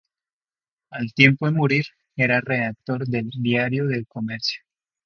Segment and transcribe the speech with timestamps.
[0.89, 4.63] Al tiempo de morir era redactor del "Diario de Comercio".